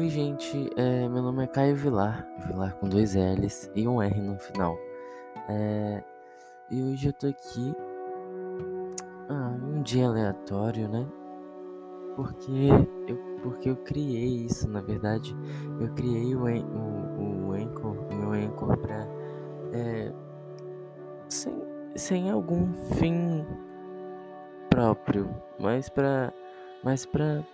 gente, 0.00 0.70
é, 0.76 1.06
meu 1.06 1.22
nome 1.22 1.44
é 1.44 1.46
Caio 1.46 1.76
Vilar, 1.76 2.26
Vilar 2.46 2.74
com 2.76 2.88
dois 2.88 3.14
L's 3.14 3.70
e 3.74 3.86
um 3.86 4.00
R 4.00 4.20
no 4.22 4.38
final. 4.38 4.74
É, 5.50 6.02
e 6.70 6.82
hoje 6.82 7.08
eu 7.08 7.12
tô 7.12 7.26
aqui, 7.26 7.74
ah, 9.28 9.54
um 9.62 9.82
dia 9.82 10.06
aleatório, 10.06 10.88
né? 10.88 11.06
Porque 12.16 12.68
eu, 13.06 13.16
porque 13.42 13.68
eu 13.68 13.76
criei 13.76 14.46
isso, 14.46 14.66
na 14.66 14.80
verdade, 14.80 15.36
eu 15.78 15.92
criei 15.92 16.34
o, 16.34 16.44
o, 16.44 17.48
o 17.48 17.52
Anchor, 17.52 17.94
o 18.10 18.14
meu 18.14 18.32
Anchor 18.32 18.76
pra, 18.78 19.06
é, 19.74 20.10
sem, 21.28 21.62
sem 21.94 22.30
algum 22.30 22.72
fim 22.96 23.44
próprio, 24.70 25.28
mas 25.58 25.90
pra, 25.90 26.32
mas 26.82 27.04
pra 27.04 27.44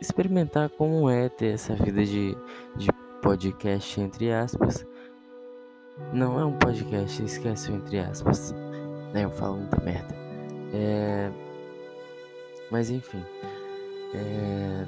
experimentar 0.00 0.68
como 0.70 1.08
é 1.08 1.28
ter 1.28 1.54
essa 1.54 1.74
vida 1.74 2.04
de, 2.04 2.36
de 2.76 2.88
podcast, 3.22 4.00
entre 4.00 4.32
aspas. 4.32 4.86
Não 6.12 6.38
é 6.38 6.44
um 6.44 6.52
podcast, 6.58 7.22
esquece 7.22 7.70
o 7.70 7.76
entre 7.76 7.98
aspas. 7.98 8.52
Né, 9.12 9.24
eu 9.24 9.30
falo 9.30 9.58
muita 9.58 9.80
merda. 9.80 10.14
É... 10.72 11.30
Mas 12.70 12.90
enfim. 12.90 13.22
É... 14.14 14.86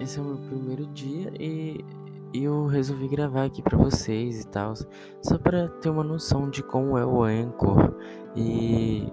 Esse 0.00 0.18
é 0.18 0.22
o 0.22 0.24
meu 0.24 0.38
primeiro 0.38 0.86
dia 0.86 1.32
e 1.38 1.84
eu 2.32 2.66
resolvi 2.66 3.08
gravar 3.08 3.44
aqui 3.44 3.62
para 3.62 3.76
vocês 3.76 4.42
e 4.42 4.48
tal. 4.48 4.74
Só 5.22 5.38
para 5.38 5.68
ter 5.68 5.90
uma 5.90 6.04
noção 6.04 6.48
de 6.50 6.62
como 6.62 6.98
é 6.98 7.04
o 7.04 7.22
Anchor. 7.22 7.94
E. 8.36 9.10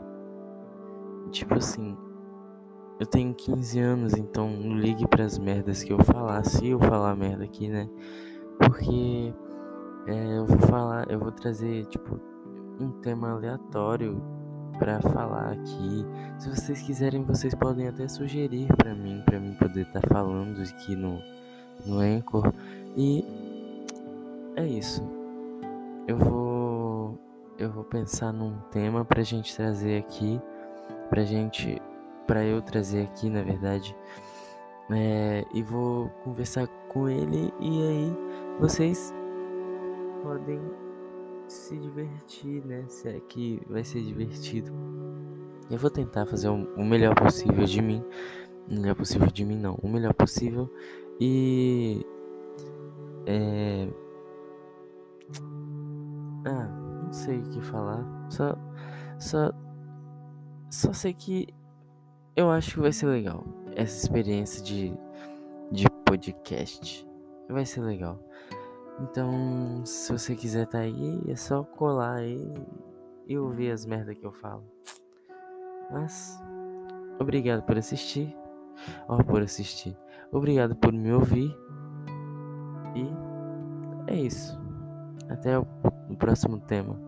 Tipo 1.31 1.55
assim, 1.55 1.97
eu 2.99 3.05
tenho 3.05 3.33
15 3.33 3.79
anos, 3.79 4.13
então 4.13 4.49
não 4.49 4.77
ligue 4.77 5.07
para 5.07 5.25
as 5.25 5.37
merdas 5.37 5.83
que 5.83 5.91
eu 5.91 6.03
falar, 6.03 6.43
se 6.45 6.67
eu 6.67 6.79
falar 6.79 7.15
merda 7.15 7.43
aqui, 7.43 7.67
né? 7.67 7.89
Porque 8.57 9.33
é, 10.07 10.37
eu 10.37 10.45
vou 10.45 10.59
falar, 10.59 11.11
eu 11.11 11.19
vou 11.19 11.31
trazer 11.31 11.85
tipo 11.87 12.19
um 12.79 12.91
tema 13.01 13.31
aleatório 13.31 14.21
para 14.79 15.01
falar 15.01 15.51
aqui. 15.51 16.05
Se 16.39 16.49
vocês 16.49 16.81
quiserem, 16.81 17.23
vocês 17.23 17.53
podem 17.53 17.87
até 17.87 18.07
sugerir 18.07 18.67
para 18.75 18.93
mim, 18.93 19.21
para 19.25 19.39
mim 19.39 19.53
poder 19.55 19.81
estar 19.81 20.01
tá 20.01 20.07
falando 20.13 20.61
aqui 20.61 20.95
no 20.95 21.19
no 21.85 21.99
Anchor. 21.99 22.53
E 22.95 23.25
é 24.55 24.65
isso. 24.65 25.03
Eu 26.07 26.17
vou 26.17 27.19
eu 27.57 27.69
vou 27.71 27.83
pensar 27.83 28.31
num 28.31 28.57
tema 28.71 29.03
pra 29.03 29.21
gente 29.21 29.55
trazer 29.55 29.97
aqui, 29.97 30.39
pra 31.09 31.23
gente 31.23 31.81
para 32.25 32.43
eu 32.43 32.61
trazer 32.61 33.03
aqui, 33.03 33.29
na 33.29 33.41
verdade. 33.41 33.95
É, 34.91 35.43
e 35.53 35.63
vou 35.63 36.09
conversar 36.23 36.67
com 36.89 37.09
ele 37.09 37.51
e 37.59 37.87
aí 37.87 38.17
vocês 38.59 39.11
podem 40.21 40.61
se 41.47 41.77
divertir, 41.77 42.63
né? 42.65 42.85
Se 42.87 43.09
é 43.09 43.19
que 43.19 43.61
vai 43.67 43.83
ser 43.83 44.01
divertido. 44.03 44.71
Eu 45.69 45.77
vou 45.77 45.89
tentar 45.89 46.25
fazer 46.27 46.49
o 46.49 46.85
melhor 46.85 47.15
possível 47.15 47.65
de 47.65 47.81
mim. 47.81 48.03
O 48.69 48.73
melhor 48.73 48.95
possível 48.95 49.27
de 49.27 49.43
mim 49.43 49.57
não. 49.57 49.75
O 49.75 49.87
melhor 49.87 50.13
possível. 50.13 50.71
E. 51.19 52.05
É. 53.25 53.87
Ah, 56.45 56.67
não 57.03 57.11
sei 57.11 57.39
o 57.39 57.49
que 57.49 57.61
falar. 57.61 58.05
Só. 58.29 58.55
Só. 59.19 59.51
Só 60.69 60.93
sei 60.93 61.13
que 61.13 61.47
eu 62.35 62.51
acho 62.51 62.73
que 62.73 62.79
vai 62.79 62.91
ser 62.91 63.07
legal. 63.07 63.43
Essa 63.75 63.97
experiência 63.97 64.63
de, 64.63 64.93
de 65.71 65.89
podcast. 66.05 67.07
Vai 67.49 67.65
ser 67.65 67.81
legal. 67.81 68.19
Então, 69.01 69.85
se 69.85 70.11
você 70.11 70.35
quiser 70.35 70.67
tá 70.67 70.79
aí, 70.79 71.21
é 71.27 71.35
só 71.35 71.63
colar 71.63 72.15
aí 72.15 72.53
e 73.27 73.37
ouvir 73.37 73.71
as 73.71 73.85
merdas 73.85 74.17
que 74.17 74.25
eu 74.25 74.31
falo. 74.31 74.63
Mas, 75.91 76.39
obrigado 77.19 77.63
por 77.63 77.77
assistir. 77.77 78.35
Ó, 79.07 79.21
por 79.23 79.41
assistir. 79.41 79.97
Obrigado 80.31 80.75
por 80.75 80.91
me 80.91 81.11
ouvir. 81.11 81.55
E 82.95 84.11
é 84.11 84.15
isso. 84.15 84.59
Até 85.29 85.57
o 85.59 85.65
próximo 86.17 86.59
tema. 86.59 87.04